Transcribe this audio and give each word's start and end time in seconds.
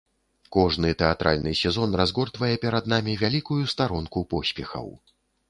Кожны 0.55 0.93
тэатральны 1.01 1.53
сезон 1.59 1.89
разгортвае 2.01 2.49
перад 2.65 2.89
намі 2.95 3.13
вялікую 3.25 3.61
старонку 3.75 4.27
поспехаў. 4.35 4.91